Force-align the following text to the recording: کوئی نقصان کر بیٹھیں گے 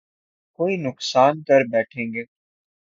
کوئی 0.59 0.73
نقصان 0.77 1.33
کر 1.47 1.61
بیٹھیں 1.71 2.07
گے 2.13 2.23